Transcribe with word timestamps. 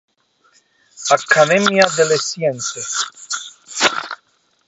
Accademia 1.11 1.85
delle 1.95 2.17
Scienze. 2.17 2.81